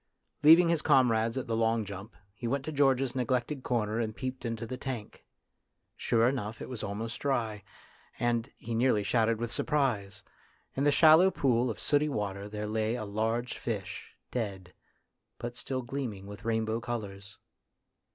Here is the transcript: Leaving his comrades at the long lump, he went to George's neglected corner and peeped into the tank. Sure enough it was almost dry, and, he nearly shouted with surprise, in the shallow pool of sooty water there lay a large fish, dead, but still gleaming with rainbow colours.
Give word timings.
Leaving 0.41 0.69
his 0.69 0.81
comrades 0.81 1.37
at 1.37 1.45
the 1.45 1.55
long 1.55 1.85
lump, 1.87 2.15
he 2.33 2.47
went 2.47 2.65
to 2.65 2.71
George's 2.71 3.13
neglected 3.15 3.61
corner 3.61 3.99
and 3.99 4.15
peeped 4.15 4.45
into 4.45 4.65
the 4.65 4.75
tank. 4.75 5.23
Sure 5.95 6.27
enough 6.27 6.59
it 6.59 6.67
was 6.67 6.81
almost 6.81 7.19
dry, 7.21 7.61
and, 8.19 8.49
he 8.57 8.73
nearly 8.73 9.03
shouted 9.03 9.37
with 9.37 9.51
surprise, 9.51 10.23
in 10.75 10.85
the 10.85 10.91
shallow 10.91 11.29
pool 11.29 11.69
of 11.69 11.79
sooty 11.79 12.09
water 12.09 12.49
there 12.49 12.65
lay 12.65 12.95
a 12.95 13.05
large 13.05 13.59
fish, 13.59 14.15
dead, 14.31 14.73
but 15.37 15.55
still 15.55 15.83
gleaming 15.83 16.25
with 16.25 16.45
rainbow 16.45 16.79
colours. 16.79 17.37